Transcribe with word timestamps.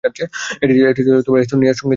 এটি 0.63 0.73
ছিল 0.99 1.15
এস্তোনিয়ার 1.35 1.49
"সঙ্গীত 1.51 1.59
বিপ্লব"। 1.73 1.87